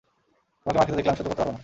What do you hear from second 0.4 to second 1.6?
তোমাকে মার খেতে দেখলে আমি সহ্য করতে পারব না।